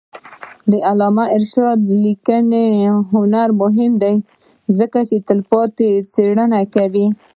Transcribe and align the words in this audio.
د 0.71 0.73
علامه 0.87 1.25
رشاد 1.41 1.79
لیکنی 2.03 2.65
هنر 3.11 3.49
مهم 3.61 3.91
دی 4.03 4.15
ځکه 4.79 4.99
چې 5.09 5.15
تلپاتې 5.29 5.89
څېړنې 6.13 6.63
کوي. 6.75 7.07